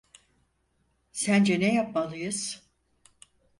Sence 1.11 1.59
ne 1.59 1.73
yapmalıyız? 1.75 2.63